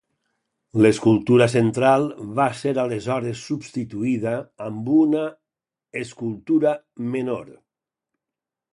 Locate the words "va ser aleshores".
2.39-3.43